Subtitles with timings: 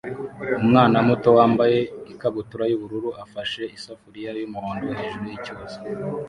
[0.63, 1.79] Umwana muto wambaye
[2.13, 5.79] ikabutura yubururu afashe isafuriya yumuhondo hejuru yicyuzi